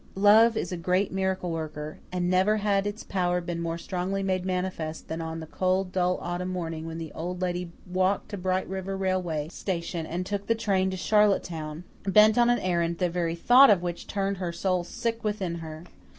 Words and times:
Love 0.15 0.57
is 0.57 0.71
a 0.71 0.77
great 0.77 1.11
miracle 1.11 1.51
worker; 1.51 1.99
and 2.11 2.27
never 2.27 2.57
had 2.57 2.87
its 2.87 3.03
power 3.03 3.39
been 3.39 3.61
more 3.61 3.77
strongly 3.77 4.23
made 4.23 4.43
manifest 4.47 5.07
than 5.07 5.21
on 5.21 5.39
the 5.39 5.45
cold, 5.45 5.91
dull 5.91 6.17
autumn 6.23 6.49
morning 6.49 6.87
when 6.87 6.97
the 6.97 7.11
Old 7.13 7.39
Lady 7.39 7.71
walked 7.85 8.29
to 8.29 8.35
Bright 8.35 8.67
River 8.67 8.97
railway 8.97 9.47
station 9.49 10.07
and 10.07 10.25
took 10.25 10.47
the 10.47 10.55
train 10.55 10.89
to 10.89 10.97
Charlottetown, 10.97 11.83
bent 12.03 12.35
on 12.35 12.49
an 12.49 12.57
errand 12.61 12.97
the 12.97 13.11
very 13.11 13.35
thought 13.35 13.69
of 13.69 13.83
which 13.83 14.07
turned 14.07 14.37
her 14.37 14.51
soul 14.51 14.83
sick 14.83 15.23
within 15.23 15.53
her. 15.59 15.83